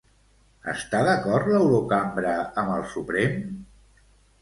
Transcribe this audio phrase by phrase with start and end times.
[0.73, 3.41] Està d'acord l'Eurocambra amb el Suprem?